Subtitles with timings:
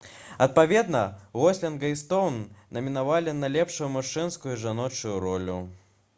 [0.43, 1.01] адпаведна
[1.41, 2.39] гослінга і стоўн
[2.79, 5.63] намінавалі на лепшую мужчынскую і жаночую ролю